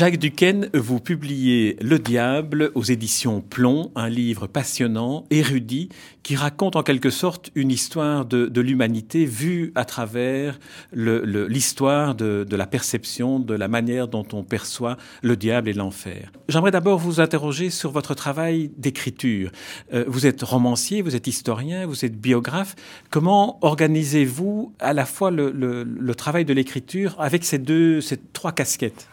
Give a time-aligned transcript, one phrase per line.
[0.00, 5.90] Jacques Duquesne, vous publiez Le Diable aux éditions Plomb, un livre passionnant, érudit,
[6.22, 10.58] qui raconte en quelque sorte une histoire de, l'humanité vue à travers
[10.94, 16.32] l'histoire de, la perception, de la manière dont on perçoit le diable et l'enfer.
[16.48, 19.52] J'aimerais d'abord vous interroger sur votre travail d'écriture.
[19.92, 22.74] Euh, vous êtes romancier, vous êtes historien, vous êtes biographe.
[23.10, 29.06] Comment organisez-vous à la fois le, travail de l'écriture avec ces deux, ces trois casquettes?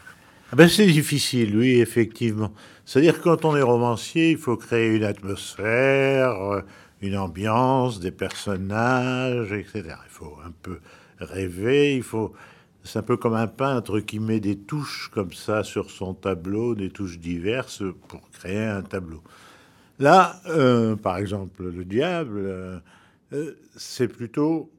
[0.52, 2.54] Ah ben c'est difficile, oui, effectivement.
[2.86, 6.62] C'est-à-dire quand on est romancier, il faut créer une atmosphère, euh,
[7.02, 9.84] une ambiance, des personnages, etc.
[10.06, 10.80] Il faut un peu
[11.20, 12.34] rêver, il faut...
[12.84, 16.74] C'est un peu comme un peintre qui met des touches comme ça sur son tableau,
[16.74, 19.22] des touches diverses pour créer un tableau.
[20.00, 22.40] Là, euh, par exemple, le diable,
[23.34, 24.72] euh, c'est plutôt,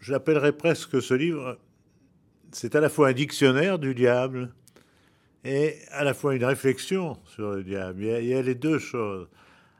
[0.00, 1.58] j'appellerais presque ce livre,
[2.52, 4.54] c'est à la fois un dictionnaire du diable,
[5.46, 8.02] et à la fois une réflexion sur le diable.
[8.02, 9.28] Il y a, les deux choses.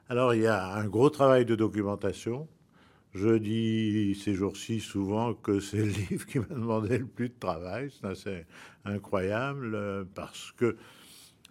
[0.09, 2.49] Alors il y a un gros travail de documentation.
[3.15, 7.39] Je dis ces jours-ci souvent que c'est le livre qui m'a demandé le plus de
[7.39, 7.91] travail.
[8.15, 8.47] C'est
[8.85, 10.77] incroyable euh, parce que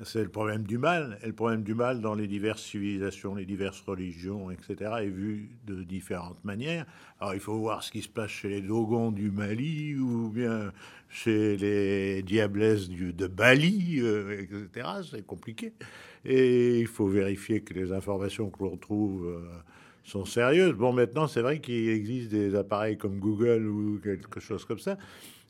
[0.04, 1.18] c'est le problème du mal.
[1.24, 5.50] Et le problème du mal dans les diverses civilisations, les diverses religions, etc., est vu
[5.66, 6.86] de différentes manières.
[7.20, 10.74] Alors il faut voir ce qui se passe chez les Dogons du Mali ou bien
[11.10, 14.88] chez les diablesses de Bali, euh, etc.
[15.10, 15.72] C'est compliqué.
[16.26, 19.40] Et il faut vérifier que les informations que l'on trouve euh,
[20.04, 20.74] sont sérieuses.
[20.74, 24.98] Bon, maintenant, c'est vrai qu'il existe des appareils comme Google ou quelque chose comme ça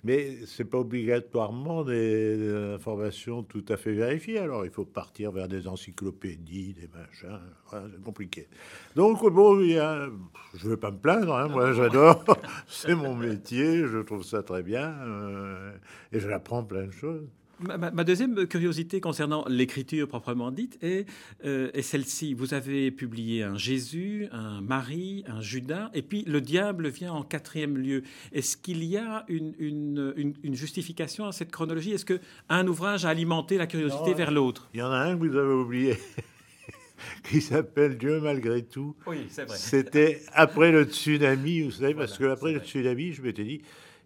[0.06, 4.38] mais ce n'est pas obligatoirement des, informations tout à fait vérifiées.
[4.38, 7.40] Alors, il faut partir vers des encyclopédies, des machins.
[7.72, 8.48] c'est compliqué.
[8.96, 10.08] Donc, bon, il y a,
[10.54, 11.36] je ne vais pas me plaindre.
[11.36, 12.24] Hein, moi, j'adore.
[12.68, 13.88] c'est mon métier.
[13.88, 14.94] Je trouve ça très bien.
[15.02, 15.72] Euh,
[16.12, 17.28] et j'apprends plein de choses.
[17.60, 21.08] Ma, deuxième curiosité concernant l'écriture proprement dite est,
[21.46, 22.34] euh, est celle-ci.
[22.34, 27.24] Vous avez publié un Jésus, un Marie, un Judas, et puis le diable vient en
[27.24, 28.04] quatrième lieu.
[28.34, 31.92] Est-ce qu'il y a une, une, une, justification à cette chronologie?
[31.92, 34.70] Est-ce qu'un ouvrage a alimenté la curiosité vers l'autre?
[34.74, 35.98] Il y en a un que vous avez oublié.
[37.30, 38.96] qui s'appelle Dieu malgré tout.
[39.08, 39.58] Oui, c'est vrai.
[39.58, 43.62] C'était après le tsunami, vous savez, parce que après le tsunami, je m'étais dit,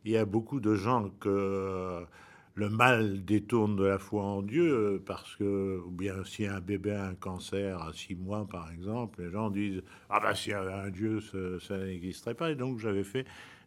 [0.06, 2.06] il y a beaucoup de gens que
[2.56, 6.60] le mal détourne de la foi en Dieu euh, parce que, ou bien si un
[6.60, 10.52] bébé a un cancer à six mois, par exemple, les gens disent Ah ben s'il
[10.52, 12.52] y avait un Dieu, ça, n'existerait pas.
[12.52, 13.26] Et donc j'avais fait,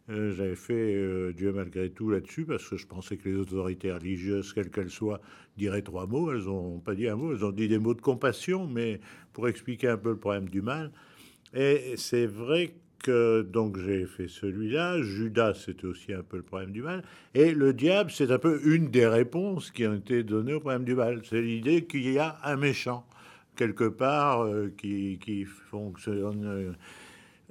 [0.09, 3.91] euh, j'avais fait euh, Dieu malgré tout là-dessus parce que je pensais que les autorités
[3.91, 5.21] religieuses, quelles qu'elles soient,
[5.57, 6.31] diraient trois mots.
[6.31, 8.99] Elles n'ont pas dit un mot, elles ont dit des mots de compassion, mais
[9.31, 10.91] pour expliquer un peu le problème du mal.
[11.53, 12.73] Et c'est vrai
[13.09, 15.01] donc j'ai fait celui-là.
[15.01, 17.03] Judas, c'était aussi un peu le problème du mal.
[17.33, 20.83] Et le diable, c'est un peu une des réponses qui ont été données au problème
[20.83, 21.21] du mal.
[21.23, 23.05] C'est l'idée qu'il y a un méchant
[23.55, 26.75] quelque part euh, qui, qui, fonctionne,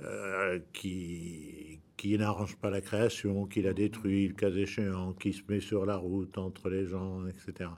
[0.03, 5.43] euh, qui, qui n'arrange pas la création, qui la détruit, le cas échéant, qui se
[5.49, 7.71] met sur la route entre les gens, etc.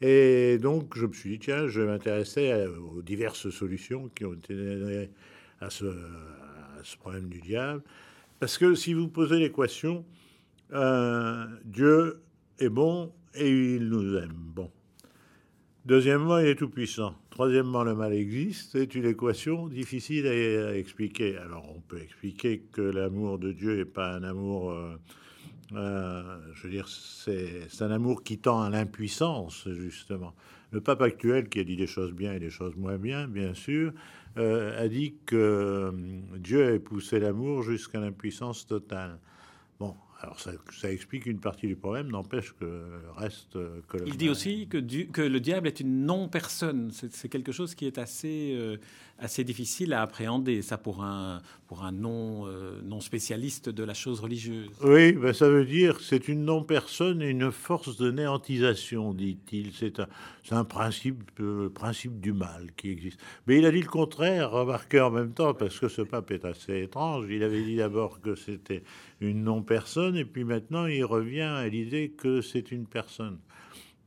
[0.00, 4.34] Et donc je me suis dit, tiens, je vais m'intéresser aux diverses solutions qui ont
[4.34, 5.10] été données
[5.60, 5.86] à ce,
[6.86, 7.82] ce problème du diable.
[8.38, 10.04] Parce que si vous posez l'équation,
[10.72, 12.22] euh, Dieu
[12.58, 14.34] est bon et il nous aime.
[14.34, 14.70] Bon.
[15.84, 17.14] Deuxièmement, il est tout puissant.
[17.30, 18.72] Troisièmement, le mal existe.
[18.72, 21.36] C'est une équation difficile à, expliquer.
[21.38, 24.72] Alors, on peut expliquer que l'amour de Dieu n'est pas un amour.
[24.72, 24.96] Euh,
[25.72, 30.34] euh, je veux dire, c'est un amour qui tend à l'impuissance, justement.
[30.72, 33.54] Le pape actuel, qui a dit des choses bien et des choses moins bien, bien
[33.54, 33.92] sûr,
[34.38, 35.92] euh, a dit que euh,
[36.36, 39.18] Dieu a poussé l'amour jusqu'à l'impuissance totale.
[39.80, 40.52] Bon, alors ça,
[40.90, 43.56] explique une partie du problème, n'empêche que le reste...
[43.56, 46.90] Euh, que Il dit aussi que, que, le diable est une non-personne.
[46.92, 48.78] C'est quelque chose qui est assez
[49.18, 53.94] assez difficile à appréhender, ça pour un, pour un non, euh, non spécialiste de la
[53.94, 54.70] chose religieuse.
[54.82, 59.72] Oui, ben ça veut dire c'est une non-personne et une force de néantisation, dit-il.
[59.72, 60.06] C'est un,
[60.50, 63.18] un principe, euh, principe du mal qui existe.
[63.46, 66.44] Mais il a dit le contraire, remarquez en même temps, parce que ce pape est
[66.44, 67.26] assez étrange.
[67.30, 68.82] Il avait dit d'abord que c'était
[69.20, 73.38] une non-personne, et puis maintenant il revient à l'idée que c'est une personne.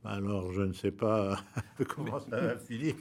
[0.02, 1.38] Alors, je ne sais pas
[1.88, 2.94] comment ça va finir.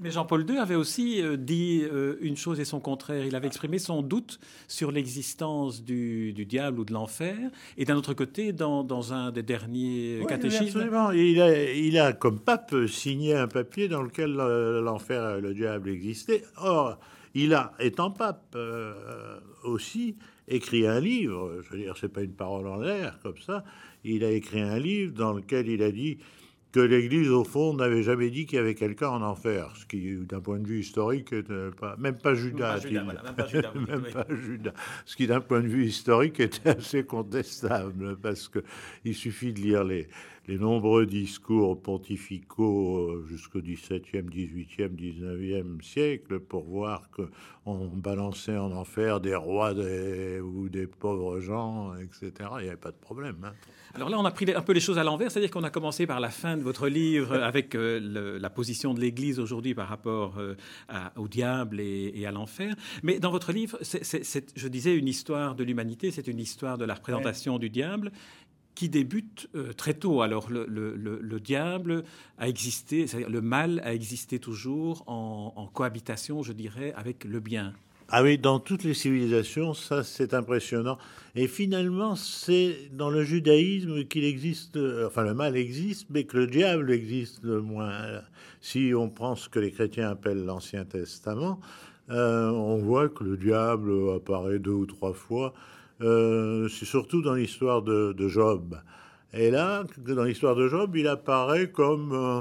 [0.00, 3.26] Mais Jean-Paul II avait aussi euh, dit euh, une chose et son contraire.
[3.26, 7.36] Il avait exprimé son doute sur l'existence du, diable ou de l'enfer.
[7.76, 10.78] Et d'un autre côté, dans, un des derniers catéchismes.
[10.78, 11.10] Absolument.
[11.10, 15.90] Il a, il a, comme pape, signé un papier dans lequel l'enfer et le diable
[15.90, 16.44] existaient.
[16.56, 16.98] Or,
[17.34, 20.16] il a, étant pape euh, aussi,
[20.50, 21.62] écrit un livre.
[21.62, 23.64] Je veux dire, c'est pas une parole en l'air comme ça.
[24.04, 26.18] Il a écrit un livre dans lequel il a dit
[26.72, 30.14] que l'Église, au fond, n'avait jamais dit qu'il y avait quelqu'un en enfer, ce qui,
[30.16, 31.34] d'un point de vue historique,
[31.80, 34.72] pas, même pas Judas, même pas Judas,
[35.04, 38.60] ce qui, d'un point de vue historique, était assez contestable, parce que
[39.04, 40.06] il suffit de lire les,
[40.48, 48.72] les nombreux discours pontificaux euh, jusqu'au XVIIe, XVIIIe, XIXe siècle pour voir qu'on balançait en
[48.72, 52.32] enfer des rois ou des pauvres gens, etc.
[52.58, 53.36] Il n'y avait pas de problème.
[53.44, 53.52] Hein.
[53.94, 56.06] Alors là, on a pris un peu les choses à l'envers, c'est-à-dire qu'on a commencé
[56.06, 60.38] par la fin de votre livre avec euh, la position de l'Église aujourd'hui par rapport
[60.38, 60.54] euh,
[61.16, 62.74] au diable et, à l'enfer.
[63.02, 66.84] Mais dans votre livre, c'est, je disais, une histoire de l'humanité, c'est une histoire de
[66.84, 68.12] la représentation du diable
[68.80, 70.22] qui débute euh, très tôt.
[70.22, 72.02] Alors le, diable
[72.38, 77.74] a existé, c'est-à-dire le mal a existé toujours en, cohabitation, je dirais, avec le bien.
[78.08, 80.96] Ah oui, dans toutes les civilisations, ça c'est impressionnant.
[81.34, 86.38] Et finalement, c'est dans le judaïsme qu'il existe, euh, enfin le mal existe, mais que
[86.38, 88.22] le diable existe moins.
[88.62, 91.60] Si on prend ce que les chrétiens appellent l'Ancien Testament,
[92.08, 95.52] euh, on voit que le diable apparaît deux ou trois fois
[96.02, 98.76] euh, c'est surtout dans l'histoire de, Job.
[99.32, 102.40] Et là, dans l'histoire de Job, il apparaît comme euh,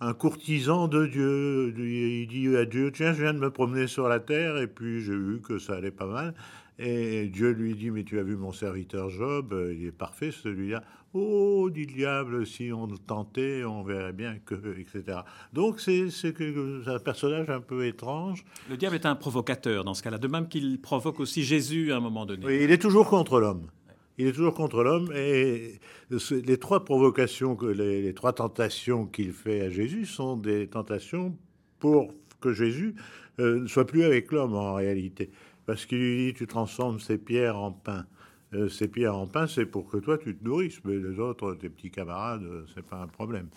[0.00, 1.74] un courtisan de Dieu.
[1.76, 5.02] Il dit à Dieu, tiens, je viens de me promener sur la terre, et puis
[5.02, 6.34] j'ai vu que ça allait pas mal.
[6.78, 10.32] Et Dieu lui dit, mais tu as vu mon serviteur Job, euh, il est parfait
[10.32, 10.82] celui-là.
[11.12, 15.18] Oh, dit le diable, si on tentait, on verrait bien que, etc.
[15.52, 16.08] Donc c'est
[16.86, 18.44] un personnage un peu étrange.
[18.68, 21.98] Le diable est un provocateur dans ce cas-là, de même qu'il provoque aussi Jésus à
[21.98, 22.44] un moment donné.
[22.44, 23.68] Oui, il est toujours contre l'homme.
[24.18, 25.78] Il est toujours contre l'homme et
[26.30, 31.36] les trois provocations, les, les trois tentations qu'il fait à Jésus sont des tentations
[31.78, 32.94] pour que Jésus
[33.40, 35.30] euh, ne soit plus avec l'homme en réalité.
[35.66, 38.06] Parce qu'il lui dit, tu transformes ces pierres en pain.
[38.54, 41.54] Euh, ces pierres en pain, c'est pour que toi, tu te nourrisses, mais les autres,
[41.54, 43.48] tes petits camarades, euh, c'est pas un problème.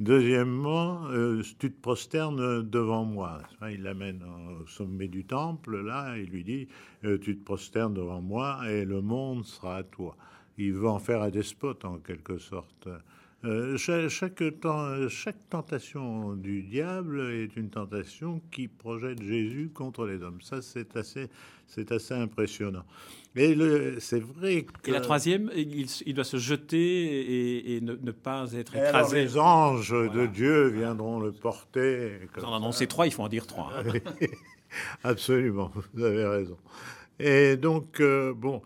[0.00, 3.40] Deuxièmement, euh, tu te prosternes devant moi.
[3.70, 6.68] Il l'amène au sommet du temple, là, il lui dit,
[7.02, 10.16] tu te prosternes devant moi et le monde sera à toi.
[10.58, 12.88] Il veut en faire un despote, en quelque sorte.
[13.44, 14.42] Euh, chaque, chaque,
[15.50, 20.40] tentation du diable est une tentation qui projette Jésus contre les hommes.
[20.40, 21.28] Ça, c'est assez,
[21.66, 22.84] c'est assez impressionnant.
[23.36, 23.54] Et
[24.00, 24.90] c'est vrai que...
[24.90, 29.24] Et la troisième, il, doit se jeter et, ne, pas être écrasé.
[29.24, 32.20] les anges de Dieu viendront le porter.
[32.36, 33.70] Vous en annoncez trois, il faut en dire trois.
[35.04, 36.56] Absolument, vous avez raison.
[37.18, 38.62] Et donc, euh, bon,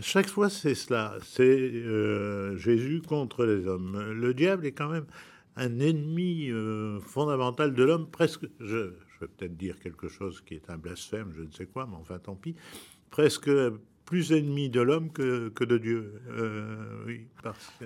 [0.00, 1.16] chaque fois, c'est cela.
[1.22, 4.12] C'est euh, Jésus contre les hommes.
[4.12, 5.06] Le diable est quand même
[5.56, 8.46] un ennemi euh, fondamental de l'homme, presque.
[8.60, 11.96] Je, vais peut-être dire quelque chose qui est un blasphème, je ne sais quoi, mais
[11.96, 12.56] enfin, tant pis.
[13.10, 13.50] Presque
[14.04, 16.20] plus ennemi de l'homme que, que, de Dieu.
[16.28, 17.84] Euh, oui, parce que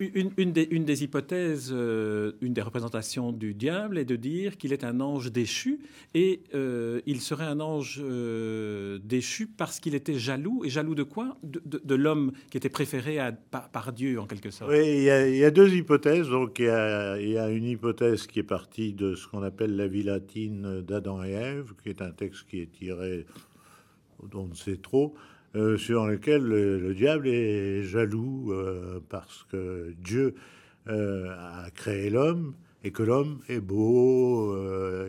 [0.00, 5.00] une, des, hypothèses, euh, une des représentations du diable est de dire qu'il est un
[5.00, 5.80] ange déchu
[6.14, 10.62] et euh, il serait un ange euh, déchu parce qu'il était jaloux.
[10.64, 11.36] Et jaloux de quoi?
[11.42, 13.18] De, l'homme qui était préféré
[13.50, 14.70] par, Dieu en quelque sorte.
[14.70, 16.28] Oui, il y, a, deux hypothèses.
[16.28, 19.42] Donc il y, a, il y, a, une hypothèse qui est partie de ce qu'on
[19.42, 23.26] appelle la vie latine d'Adam et Ève, qui est un texte qui est tiré,
[24.30, 25.14] dont on ne sait trop.
[25.56, 30.34] Euh, sur lequel le, diable est jaloux euh, parce que Dieu
[30.88, 32.52] euh, a créé l'homme
[32.84, 34.54] et que l'homme est beau,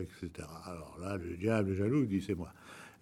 [0.00, 0.48] etc.
[0.64, 2.52] Alors là, le diable est jaloux, dit c'est moi.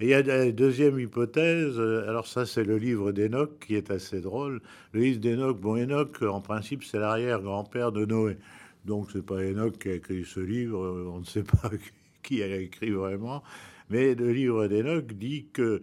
[0.00, 3.90] Et il y a une deuxième hypothèse, alors ça c'est le livre d'Enoch qui est
[3.90, 4.60] assez drôle.
[4.92, 8.36] Le livre d'Enoch, bon Enoch en principe c'est l'arrière-grand-père de Noé.
[8.84, 10.78] Donc c'est pas Enoch qui a écrit ce livre,
[11.12, 11.70] on ne sait pas
[12.22, 13.42] qui a écrit vraiment.
[13.90, 15.82] Mais le livre d'Enoch dit que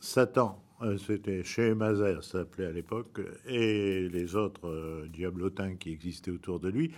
[0.00, 0.62] Satan
[0.98, 6.60] c'était chez Mazer, ça s'appelait à l'époque, et les autres euh, diablotins qui existaient autour
[6.60, 6.92] de lui,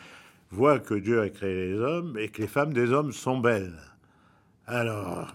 [0.50, 3.78] voient que Dieu a créé les hommes et que les femmes des hommes sont belles.
[4.66, 5.32] Alors,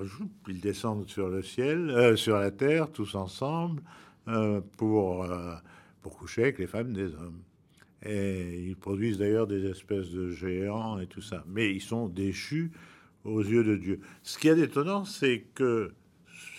[0.47, 3.81] ils descendent sur le ciel, euh, sur la terre, tous ensemble,
[4.77, 5.27] pour,
[6.01, 7.41] pour coucher avec les femmes des hommes.
[8.05, 11.43] Et ils produisent d'ailleurs des espèces de géants et tout ça.
[11.47, 12.71] Mais ils sont déchus
[13.23, 13.99] aux yeux de Dieu.
[14.21, 15.93] Ce qui est étonnant, c'est que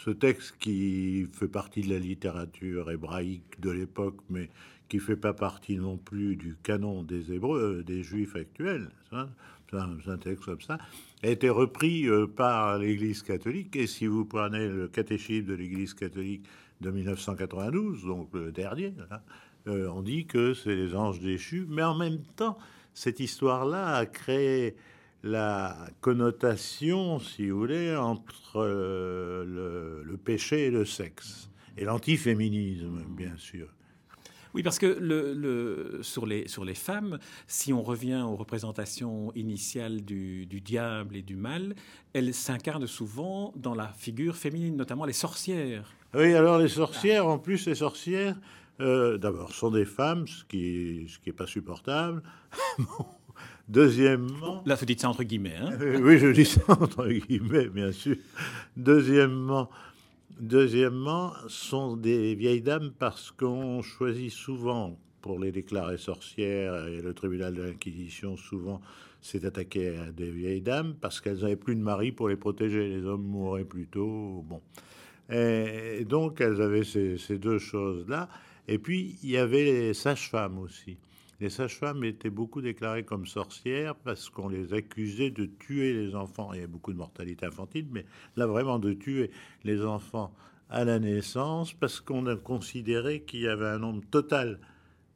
[0.05, 4.51] ce texte qui fait partie de la littérature hébraïque de l'époque, mais
[4.89, 8.91] qui fait pas partie non plus du canon des Hébreux, des Juifs actuels.
[9.11, 10.79] C'est un, texte comme ça,
[11.23, 12.07] a été repris
[12.37, 13.75] par l'Église catholique.
[13.77, 16.45] Et si vous prenez le catéchisme de l'Église catholique
[16.83, 19.21] de 1992, donc le dernier, hein,
[19.67, 22.59] on dit que c'est les anges déchus, mais en même temps,
[22.93, 24.77] cette histoire-là a créé
[25.25, 33.35] la connotation, si vous voulez, entre euh, le, péché et le sexe, et l'antiféminisme, bien
[33.39, 33.69] sûr.
[34.53, 40.03] Oui, parce que le, sur, les, sur les femmes, si on revient aux représentations initiales
[40.03, 41.75] du, diable et du mal,
[42.13, 45.91] elles s'incarnent souvent dans la figure féminine, notamment les sorcières.
[46.13, 48.37] Oui, alors les sorcières, en plus, les sorcières,
[48.81, 52.23] euh, d'abord, sont des femmes, ce qui n'est ce qui est pas supportable.
[53.69, 54.63] Deuxièmement.
[54.67, 55.57] Là, vous dites ça entre guillemets.
[55.57, 58.17] Hein oui, je dis ça entre guillemets, bien sûr.
[58.77, 59.71] Deuxièmement,
[60.39, 67.15] deuxièmement, sont des vieilles dames parce qu'on choisit souvent pour les déclarer sorcières et le
[67.15, 68.83] tribunal de l'Inquisition souvent
[69.23, 72.89] s'est attaqué à des vieilles dames parce qu'elles n'avaient plus de mari pour les protéger.
[72.89, 74.45] Les hommes mouraient plus tôt.
[74.47, 74.61] Bon.
[75.31, 78.29] Et donc, elles avaient ces, ces deux choses-là.
[78.69, 80.99] Et puis, il y avait les sages-femmes aussi.
[81.41, 86.53] Les sages-femmes étaient beaucoup déclarées comme sorcières parce qu'on les accusait de tuer les enfants.
[86.53, 88.05] Il y a beaucoup de mortalité infantile, mais
[88.37, 89.31] là vraiment de tuer
[89.65, 90.35] les enfants
[90.71, 94.59] à la naissance parce qu'on a considéré qu'il y avait un nombre total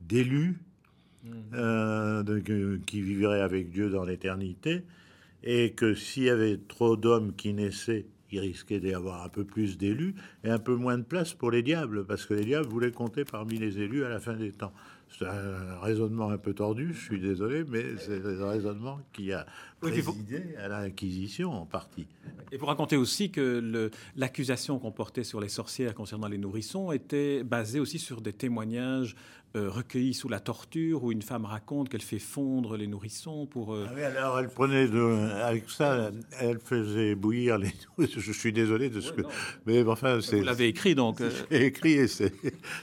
[0.01, 0.61] d'élus
[1.25, 1.31] mmh.
[1.55, 4.85] euh, qui vivraient avec Dieu dans l'éternité
[5.43, 9.45] et que s'il y avait trop d'hommes qui naissaient, il risquait d'y avoir un peu
[9.45, 12.69] plus d'élus et un peu moins de place pour les diables, parce que les diables
[12.69, 14.73] voulaient compter parmi les élus à la fin des temps.
[15.17, 19.47] C'est un raisonnement un peu tordu, je suis désolé, mais c'est un raisonnement qui a
[19.81, 22.07] présidé à l'Inquisition en partie.
[22.53, 27.43] Et pour raconter aussi que l'accusation qu'on portait sur les sorcières concernant les nourrissons était
[27.43, 29.17] basée aussi sur des témoignages
[29.57, 33.75] euh, recueillis sous la torture, où une femme raconte qu'elle fait fondre les nourrissons pour...
[33.75, 35.31] Euh, ah oui, alors elle prenait de...
[35.43, 37.73] Avec ça, elle faisait bouillir les...
[37.99, 39.23] Je suis désolé de ce que...
[39.65, 40.37] Mais enfin, c'est...
[40.37, 41.23] Vous l'avez écrit, donc...
[41.23, 41.31] Euh.
[41.51, 42.31] Écrit, et c'est...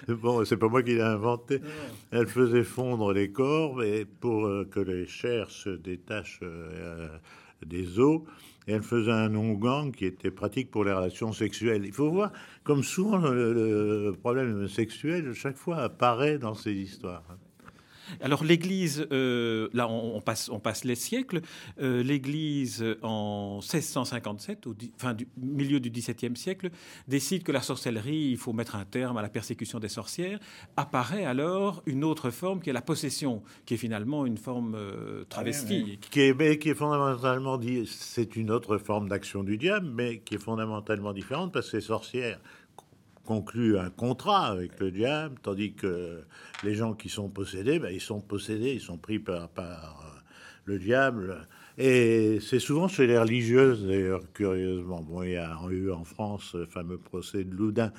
[0.07, 1.61] Bon, c'est pas moi qui l'ai inventé.
[2.17, 6.39] Elle faisait fondre les corps et pour que les chairs se détachent
[7.65, 8.21] des os
[8.67, 11.83] et elle faisait un onguent qui était pratique pour les relations sexuelles.
[11.85, 12.31] Il faut voir,
[12.63, 17.23] comme souvent, le, problème sexuel, chaque fois, apparaît dans ces histoires.
[18.21, 20.49] Alors l'Église, euh, là on, passe,
[20.83, 21.41] les siècles,
[21.81, 26.69] euh, l'Église en 1657, au fin du milieu du XVIIe siècle,
[27.07, 30.39] décide que la sorcellerie, il faut mettre un terme à la persécution des sorcières.
[30.77, 35.23] Apparaît alors une autre forme qui est la possession, qui est finalement une forme euh,
[35.25, 35.99] travestie.
[36.11, 40.39] Qui, est, qui est fondamentalement c'est une autre forme d'action du diable, mais qui est
[40.39, 42.39] fondamentalement différente parce que les sorcières
[43.25, 46.23] conclut un contrat avec le diable, tandis que
[46.63, 50.19] les gens qui sont possédés, ben, ils sont possédés, ils sont pris par, par euh,
[50.65, 51.47] le diable.
[51.77, 55.01] Et c'est souvent chez les religieuses, d'ailleurs, curieusement.
[55.01, 57.91] Bon, il y a eu en France le fameux procès de Loudun,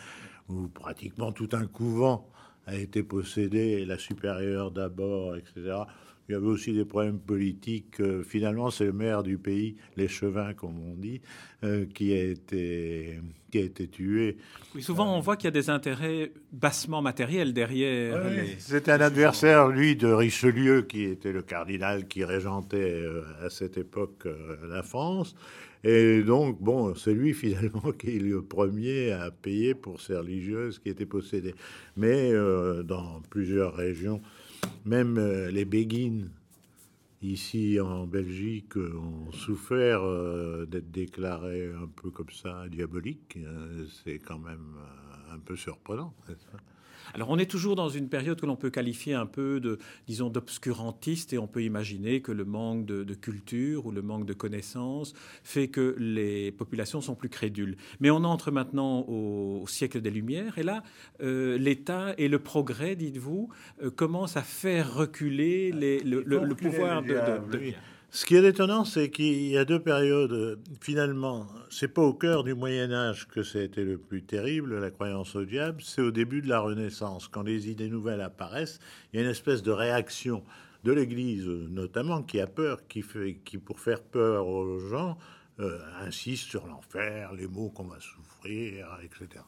[0.48, 2.30] où pratiquement tout un couvent
[2.66, 5.82] a été possédé, la supérieure d'abord, etc.
[6.28, 8.00] Il y avait aussi des problèmes politiques.
[8.00, 11.20] Euh, finalement, c'est le maire du pays, l'échevin, comme on dit,
[11.62, 13.20] euh, qui, a été,
[13.52, 14.36] qui a été tué.
[14.74, 18.20] Oui, souvent, on voit qu'il y a des intérêts bassement matériels derrière.
[18.58, 23.78] C'était un adversaire, lui, de Richelieu, qui était le cardinal qui régentait euh, à cette
[23.78, 24.26] époque
[24.68, 25.36] la France.
[25.84, 30.80] Et donc, bon, c'est lui finalement qui est le premier à payer pour ces religieuses
[30.80, 31.54] qui étaient possédées.
[31.96, 32.32] Mais
[32.84, 34.20] dans plusieurs régions,
[34.84, 36.30] même euh, les béguines
[37.22, 43.36] ici en Belgique ont souffert euh, d'être déclarés un peu comme ça diaboliques.
[43.36, 44.76] Euh, c'est quand même
[45.32, 46.14] un peu surprenant.
[47.14, 50.30] Alors on est toujours dans une période que l'on peut qualifier un peu de, disons,
[50.30, 55.14] d'obscurantiste et on peut imaginer que le manque de, culture ou le manque de connaissances
[55.42, 57.76] fait que les populations sont plus crédules.
[58.00, 60.82] Mais on entre maintenant au, siècle des Lumières et là,
[61.22, 63.48] euh, l'État et le progrès, dites-vous,
[63.82, 67.14] euh, commencent à faire reculer le, pouvoir de,
[67.50, 67.74] de,
[68.16, 70.58] ce qui est étonnant, c'est qu'il y a deux périodes.
[70.80, 74.78] Finalement, c'est pas au cœur du Moyen Âge que ça a été le plus terrible,
[74.78, 75.82] la croyance au diable.
[75.82, 78.80] C'est au début de la Renaissance, quand les idées nouvelles apparaissent.
[79.12, 80.42] Il y a une espèce de réaction
[80.84, 85.18] de l'Église, notamment, qui a peur, qui fait, pour faire peur aux gens,
[85.60, 89.42] euh, insiste sur l'enfer, les maux qu'on va souffrir, etc.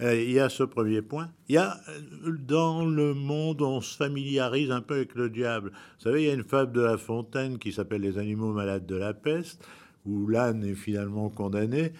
[0.00, 1.30] Euh, il y a ce premier point.
[1.48, 5.70] Il y a euh, dans le monde, on se familiarise un peu avec le diable.
[5.70, 8.86] Vous savez, il y a une fable de La Fontaine qui s'appelle Les animaux malades
[8.86, 9.66] de la peste,
[10.06, 11.92] où l'âne est finalement condamné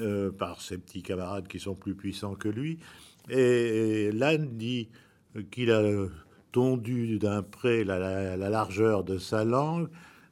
[0.00, 2.78] euh, par ses petits camarades qui sont plus puissants que lui.
[3.28, 4.88] Et, l'âne dit
[5.50, 5.82] qu'il a
[6.52, 9.88] tondu d'un près la, largeur de sa langue,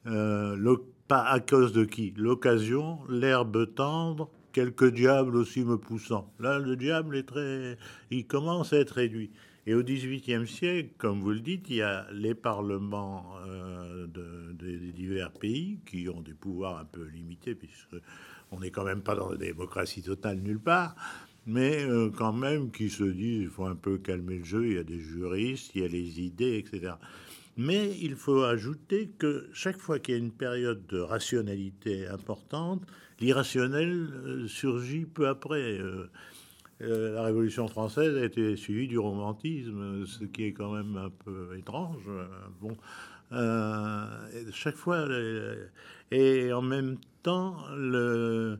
[0.06, 0.76] euh,
[1.08, 2.14] pas à cause de qui?
[2.16, 6.32] L'occasion, l'herbe tendre, quelques diables aussi me poussant.
[6.38, 7.78] Là, le diable est très,
[8.10, 9.30] il commence à être réduit.
[9.66, 14.92] Et au XVIIIe siècle, comme vous le dites, il y a les parlements euh, des
[14.92, 17.96] divers pays qui ont des pouvoirs un peu limités, puisque
[18.50, 20.94] on n'est quand même pas dans la démocratie totale nulle part
[21.46, 24.74] mais euh, quand même qui se disent il faut un peu calmer le jeu, il
[24.74, 26.94] y a des juristes, il y a les idées, etc.
[27.56, 32.82] Mais il faut ajouter que chaque fois qu'il y a une période de rationalité importante,
[33.20, 35.78] l'irrationnel euh, surgit peu après.
[35.78, 36.10] Euh,
[36.80, 41.54] la Révolution française a été suivie du romantisme, ce qui est quand même un peu
[41.58, 42.08] étrange.
[42.58, 42.74] Bon,
[44.50, 45.06] chaque fois,
[46.10, 48.58] et en même temps, le,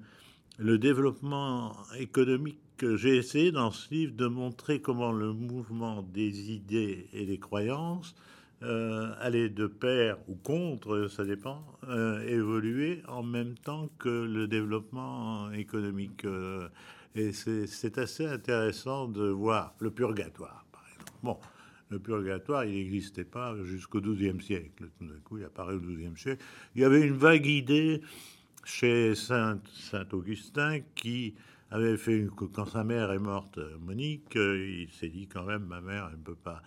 [0.59, 7.09] le développement économique j'ai essayé dans ce livre de montrer comment le mouvement des idées
[7.13, 8.15] et des croyances
[8.63, 14.47] euh, allait de pair ou contre, ça dépend, euh, évoluer en même temps que le
[14.49, 16.27] développement économique.
[16.27, 16.69] Euh,
[17.15, 21.13] et c'est assez intéressant de voir le purgatoire, par exemple.
[21.23, 21.39] Bon,
[21.89, 24.91] le purgatoire, il n'existait pas jusqu'au XIIe siècle.
[24.99, 26.45] Tout d'un coup, il apparaît au XIIe siècle.
[26.75, 28.03] Il y avait une vague idée
[28.65, 31.35] chez Saint, Saint Augustin qui
[31.71, 36.09] avait fait quand sa mère est morte, Monique, il s'est dit quand même ma mère
[36.13, 36.63] elle ne peut pas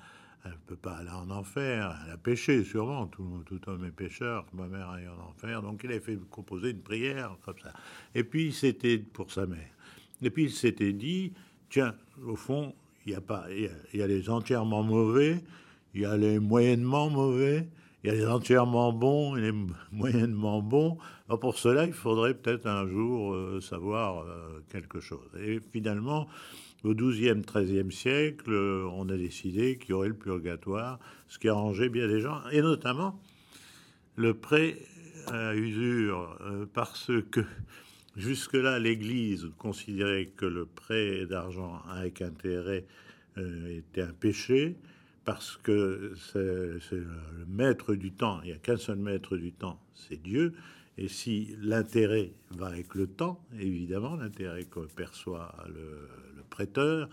[0.45, 4.45] elle peut pas aller en enfer, elle a péché sûrement, tout, tout homme est pécheur,
[4.53, 7.71] ma mère est en enfer, donc il a fait composer une prière comme ça.
[8.13, 9.69] Et puis c'était pour sa mère.
[10.21, 11.33] Et puis il s'était dit,
[11.69, 11.95] tiens,
[12.25, 12.73] au fond,
[13.05, 15.43] il y a pas, il y a les entièrement mauvais,
[15.93, 17.67] il y a les moyennement mauvais,
[18.03, 19.53] il y a les entièrement bons et les
[19.91, 20.97] moyennement bons.
[21.27, 25.29] Alors pour cela, il faudrait peut-être un jour euh, savoir euh, quelque chose.
[25.41, 26.27] Et finalement,
[26.83, 31.49] au XIIe, XIIIe siècle, euh, on a décidé qu'il y aurait le purgatoire, ce qui
[31.49, 33.19] arrangeait bien les gens, et notamment
[34.15, 34.77] le prêt
[35.27, 36.37] à usure,
[36.73, 37.45] parce que
[38.17, 42.85] jusque-là, l'Église considérait que le prêt d'argent avec intérêt
[43.37, 44.75] était un péché
[45.25, 49.79] parce que c'est le maître du temps, il n'y a qu'un seul maître du temps,
[49.93, 50.53] c'est Dieu.
[50.97, 56.09] Et si l'intérêt va avec le temps, évidemment, l'intérêt que perçoit le,
[56.53, 57.09] prêteur,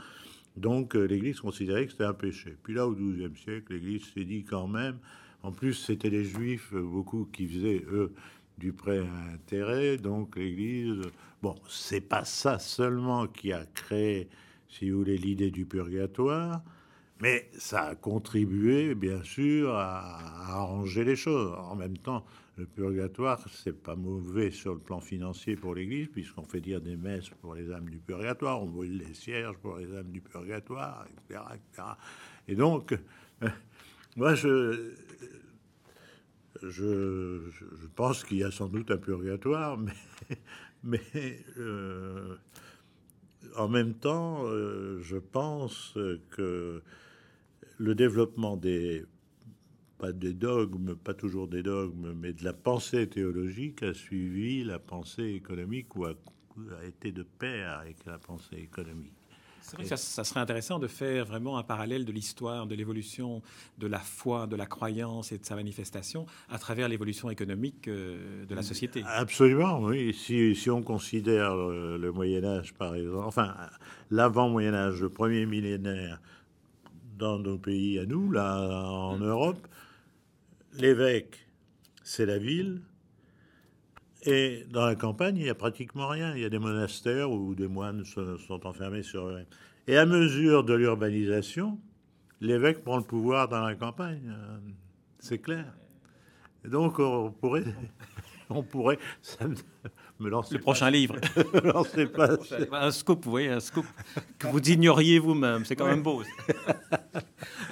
[0.57, 2.57] donc euh, l'Église considérait que c'était un péché.
[2.63, 4.99] Puis là, au XIIe siècle, l'Église s'est dit quand même,
[5.43, 8.13] en plus c'était les Juifs, beaucoup qui faisaient, eux,
[8.59, 11.01] du prêt à intérêt, donc l'Église,
[11.43, 14.29] bon, c'est pas ça seulement qui a créé,
[14.69, 16.63] si vous voulez, l'idée du purgatoire,
[17.21, 21.53] mais ça a contribué, bien sûr, à, arranger les choses.
[21.59, 22.25] En même temps,
[22.61, 26.97] le purgatoire, c'est pas mauvais sur le plan financier pour l'Église, puisqu'on fait dire des
[26.97, 31.07] messes pour les âmes du purgatoire, on brûle les cierges pour les âmes du purgatoire,
[31.09, 31.43] etc.
[32.49, 32.95] Et donc,
[34.17, 34.93] moi, je,
[36.63, 37.41] je,
[37.97, 39.93] pense qu'il y a sans doute un purgatoire, mais,
[40.85, 42.37] mais euh,
[43.57, 45.97] en même temps, euh, je pense
[46.31, 46.83] que
[47.79, 49.07] le développement des
[50.01, 54.79] pas des dogmes, pas toujours des dogmes, mais de la pensée théologique a suivi la
[54.79, 56.15] pensée économique ou a,
[56.87, 59.13] été de pair avec la pensée économique.
[59.61, 63.43] C'est vrai que ça, serait intéressant de faire vraiment un parallèle de l'histoire, de l'évolution
[63.79, 68.47] de la foi, de la croyance et de sa manifestation à travers l'évolution économique euh,
[68.47, 69.05] de la société.
[69.07, 70.13] Absolument, oui.
[70.15, 73.55] Si, si on considère le, le Moyen Âge, par exemple, enfin
[74.11, 76.21] l'avant Moyen Âge, le premier millénaire,
[77.21, 79.69] dans nos pays à nous, là, en Europe,
[80.73, 81.47] l'évêque,
[82.03, 82.83] c'est la ville.
[84.23, 86.35] Et dans la campagne, il n'y a pratiquement rien.
[86.35, 89.47] Il y a des monastères où des moines sont enfermés sur eux.
[89.87, 91.79] Et à mesure de l'urbanisation,
[92.41, 94.31] l'évêque prend le pouvoir dans la campagne.
[94.31, 94.59] Euh,
[95.19, 95.73] c'est clair.
[96.65, 97.65] Et donc, on pourrait,
[98.51, 98.99] on pourrait,
[100.21, 101.17] le prochain livre.
[102.15, 102.37] pas.
[102.73, 103.87] un scoop, vous voyez, un scoop
[104.39, 105.65] que vous ignoriez vous-même.
[105.65, 106.23] C'est quand même beau.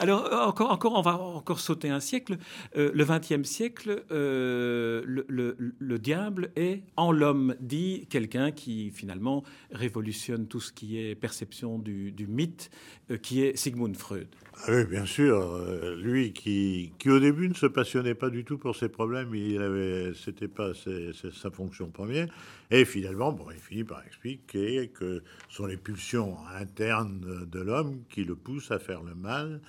[0.00, 2.38] Alors, encore, encore, on va encore sauter un siècle.
[2.76, 10.46] Euh, le XXe siècle, euh, le, diable est en l'homme, dit quelqu'un qui finalement révolutionne
[10.46, 12.70] tout ce qui est perception du, mythe,
[13.10, 14.28] euh, qui est Sigmund Freud.
[14.66, 15.56] Ah oui, bien sûr.
[15.96, 19.62] lui qui, qui au début ne se passionnait pas du tout pour ses problèmes, il
[19.62, 22.26] avait, c'était pas sa fonction première.
[22.70, 28.02] Et finalement, bon, il finit par expliquer que ce sont les pulsions internes de l'homme
[28.10, 29.60] qui le poussent à faire le mal.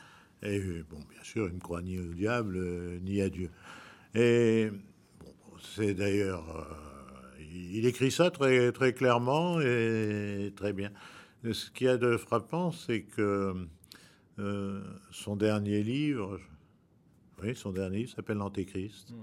[0.42, 3.50] Et bon, bien sûr, il ne croit ni au diable euh, ni à Dieu.
[4.16, 4.70] Et
[5.76, 10.92] c'est d'ailleurs, euh, il écrit ça très très clairement et très bien.
[11.52, 13.54] Ce qu'il y a de frappant, c'est que
[14.40, 16.40] Euh, son dernier livre,
[17.44, 19.14] oui, son dernier livre s'appelle L'Antéchrist.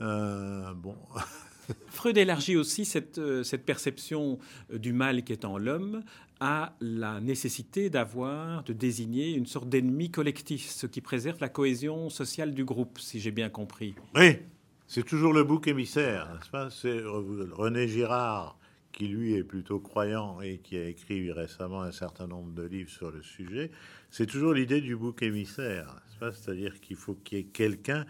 [0.00, 0.96] Euh, bon.
[1.88, 4.38] Freud élargit aussi cette, euh, cette perception
[4.72, 6.02] du mal qui est en l'homme
[6.38, 12.08] à la nécessité d'avoir, de désigner une sorte d'ennemi collectif, ce qui préserve la cohésion
[12.08, 13.94] sociale du groupe, si j'ai bien compris.
[14.14, 14.38] Oui,
[14.86, 16.70] c'est toujours le bouc émissaire, n'est-ce pas?
[16.70, 18.58] C'est René Girard,
[18.96, 22.90] qui lui est plutôt croyant et qui a écrit récemment un certain nombre de livres
[22.90, 23.70] sur le sujet.
[24.10, 28.06] C'est toujours l'idée du bouc émissaire, c'est-à-dire qu'il faut qu'il y ait quelqu'un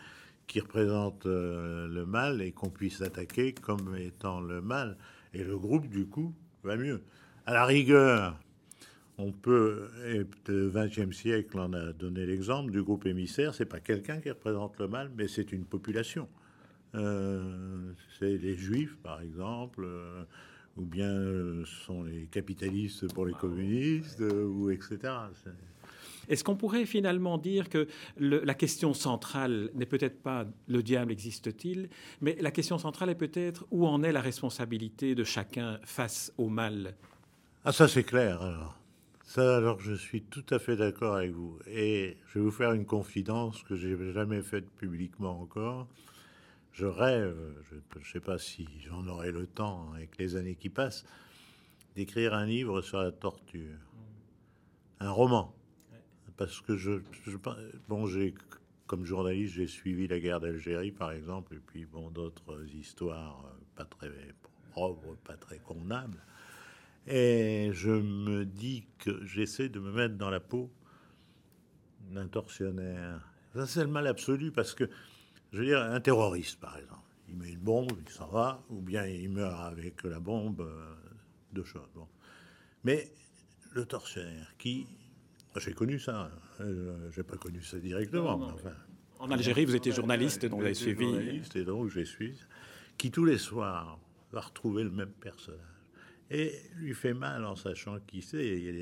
[0.46, 4.96] qui représente euh, le mal et qu'on puisse attaquer comme étant le mal.
[5.34, 7.02] Et le groupe, du coup, va mieux.
[7.46, 8.38] À la rigueur,
[9.18, 13.80] on peut, et le XXe siècle en a donné l'exemple du groupe émissaire, c'est pas
[13.80, 16.28] quelqu'un qui représente le mal, mais c'est une population.
[16.94, 20.22] Euh, c'est les juifs, par exemple, euh,
[20.76, 21.10] ou bien
[21.64, 24.98] ce sont les capitalistes pour les communistes, ou etc.
[26.28, 27.86] Est-ce qu'on pourrait finalement dire que
[28.18, 31.88] la question centrale n'est peut-être pas le diable existe-t-il,
[32.20, 36.48] mais la question centrale est peut-être où en est la responsabilité de chacun face au
[36.48, 36.96] mal?
[37.64, 38.78] Ah ça c'est clair alors.
[39.22, 41.58] Ça alors je suis tout à fait d'accord avec vous.
[41.68, 45.86] Et je vais vous faire une confidence que j'ai jamais faite publiquement encore.
[46.76, 47.36] Je rêve,
[47.70, 51.04] je ne sais pas si j'en aurai le temps avec les années qui passent,
[51.94, 53.78] d'écrire un livre sur la torture.
[55.00, 55.56] Un roman
[56.36, 57.00] parce que je,
[57.88, 58.34] bon, j'ai
[58.86, 63.58] comme journaliste, j'ai suivi la guerre d'Algérie, par exemple, et puis bon, d'autres histoires euh,
[63.74, 64.10] pas très
[64.70, 66.22] propres, pas très convenables.
[67.06, 70.70] Et je me dis que j'essaie de me mettre dans la peau
[72.10, 73.32] d'un tortionnaire.
[73.54, 74.84] Ça, c'est le mal absolu parce que,
[75.56, 78.80] je veux dire, un terroriste, par exemple, il met une bombe, il s'en va, ou
[78.80, 80.94] bien il meurt avec la bombe, euh,
[81.52, 81.88] deux choses.
[81.94, 82.06] Bon.
[82.84, 83.10] Mais
[83.72, 84.86] le tortionnaire qui
[85.58, 86.30] j'ai connu ça.
[86.60, 88.54] Euh, j'ai pas connu ça directement.
[89.18, 91.04] en Algérie, vous étiez journaliste, donc vous avez suivi.
[91.04, 92.34] Journaliste, et donc je suis.
[92.98, 93.98] Qui tous les soirs
[94.32, 95.60] va retrouver le même personnage.
[96.30, 98.38] Et lui fait mal en sachant qui c'est.
[98.38, 98.72] A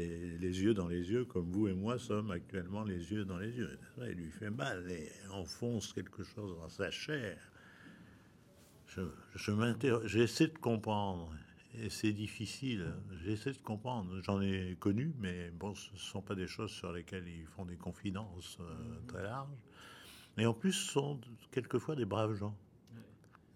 [0.41, 3.51] les, yeux dans les yeux, comme vous et moi sommes actuellement les yeux dans les
[3.51, 3.79] yeux.
[3.99, 7.39] Il lui fait mal et enfonce quelque chose dans sa chair.
[8.87, 9.03] Je,
[9.35, 11.31] je j'essaie de comprendre.
[11.77, 12.95] Et c'est difficile.
[13.25, 14.21] J'essaie de comprendre.
[14.23, 17.65] J'en ai connu, mais bon, ce ne sont pas des choses sur lesquelles ils font
[17.65, 19.51] des confidences euh, très larges.
[20.39, 22.57] Et en plus, ce sont quelquefois des braves gens.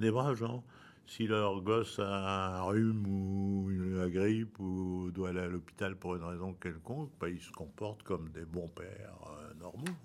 [0.01, 0.65] Des braves gens.
[1.09, 6.15] Si leur gosse a un rhume ou une grippe ou doit aller à l'hôpital pour
[6.15, 9.97] une raison quelconque, bah, ils se comportent comme des bons pères euh, normaux.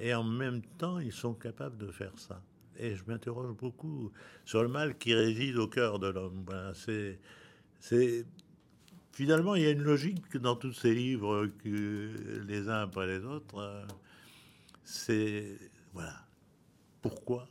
[0.00, 2.42] Et en même temps, ils sont capables de faire ça
[2.78, 4.12] et je m'interroge beaucoup
[4.44, 6.44] sur le mal qui réside au cœur de l'homme.
[6.74, 8.26] c'est,
[9.12, 13.58] finalement il y a une logique dans tous ces livres les uns après les autres.
[13.58, 13.86] Euh,
[14.84, 15.56] c'est
[15.92, 16.26] voilà
[17.02, 17.48] pourquoi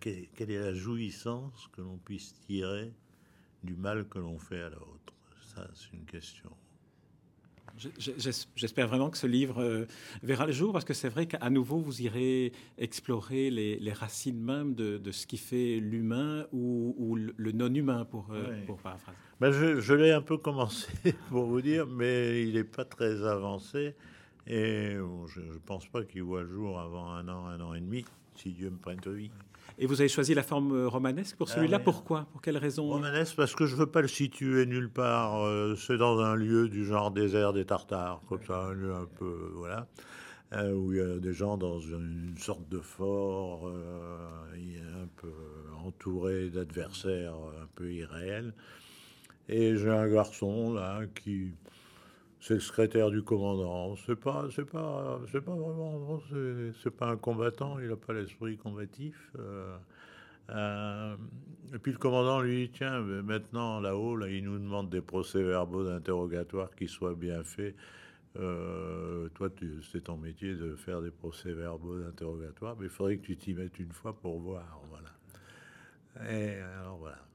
[0.00, 2.92] quelle, est la jouissance que l'on puisse tirer
[3.62, 5.14] du mal que l'on fait à l'autre?
[5.54, 6.50] Ça, c'est une question.
[8.56, 9.86] J'espère vraiment que ce livre euh,
[10.22, 14.74] verra le jour parce que c'est vrai qu'à nouveau vous irez explorer les, racines même
[14.74, 19.16] de, ce qui fait l'humain ou, le non-humain pour, euh, paraphraser.
[19.40, 20.88] Ben je, l'ai un peu commencé
[21.30, 23.94] pour vous dire, mais il n'est pas très avancé
[24.46, 24.96] et
[25.28, 28.04] je ne pense pas qu'il voit le jour avant un an, un an et demi,
[28.34, 29.30] si Dieu me prête vie.
[29.78, 31.78] Et vous avez choisi la forme euh, romanesque pour celui-là.
[31.80, 32.26] Ah Pourquoi?
[32.32, 32.88] Pour quelle raison?
[32.88, 35.42] Romanesque parce que je veux pas le situer nulle part.
[35.44, 39.06] Euh, c'est dans un lieu du genre désert des Tartares, comme ça, un lieu un
[39.18, 39.86] peu voilà,
[40.52, 45.32] euh, où il y a des gens dans une sorte de fort, un peu
[45.84, 48.52] entouré d'adversaires un peu irréels.
[49.48, 51.52] Et j'ai un garçon là qui
[52.40, 53.94] c'est le secrétaire du commandant.
[54.06, 56.20] C'est pas, c'est pas, c'est pas vraiment,
[56.82, 57.78] c'est pas un combattant.
[57.78, 59.30] Il n'a pas l'esprit combatif.
[59.38, 59.76] Euh,
[60.48, 61.16] euh,
[61.74, 65.84] et puis le commandant lui dit tiens, maintenant là-haut, là, il nous demande des procès-verbaux
[65.84, 67.76] d'interrogatoire qui soient bien faits.
[68.38, 69.50] Euh, toi,
[69.92, 73.78] c'est ton métier de faire des procès-verbaux d'interrogatoire, mais il faudrait que tu t'y mettes
[73.78, 76.30] une fois pour voir, voilà.
[76.30, 77.29] Et alors voilà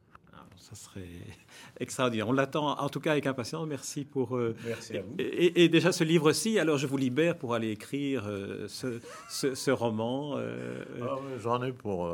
[0.57, 1.07] ça serait
[1.79, 2.27] extraordinaire.
[2.27, 3.67] On l'attend en tout cas avec impatience.
[3.67, 4.35] Merci pour.
[4.35, 5.15] Euh, Merci à vous.
[5.17, 10.35] Et, déjà ce livre-ci, alors je vous libère pour aller écrire euh, ce, ce, roman.
[10.37, 12.09] Euh, ah j'en ai pour,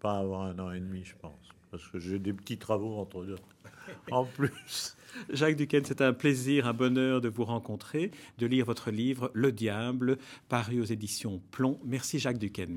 [0.00, 3.24] pas avant un an et demi, je pense, parce que j'ai des petits travaux entre
[3.24, 3.36] deux.
[4.10, 4.96] en plus.
[5.30, 9.52] Jacques Duquesne, c'est un plaisir, un bonheur de vous rencontrer, de lire votre livre Le
[9.52, 11.78] Diable, paru aux éditions Plomb.
[11.84, 12.76] Merci Jacques Duquesne.